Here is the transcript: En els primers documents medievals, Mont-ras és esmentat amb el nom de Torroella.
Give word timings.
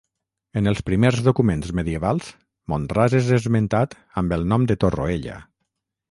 En 0.59 0.69
els 0.69 0.79
primers 0.85 1.19
documents 1.25 1.67
medievals, 1.79 2.31
Mont-ras 2.73 3.15
és 3.19 3.29
esmentat 3.37 3.93
amb 4.23 4.33
el 4.39 4.47
nom 4.55 4.65
de 4.73 4.79
Torroella. 4.85 5.37